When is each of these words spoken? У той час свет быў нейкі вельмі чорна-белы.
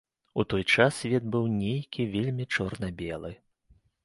У 0.43 0.45
той 0.53 0.63
час 0.75 0.95
свет 1.01 1.27
быў 1.35 1.45
нейкі 1.59 2.09
вельмі 2.15 2.49
чорна-белы. 2.57 3.31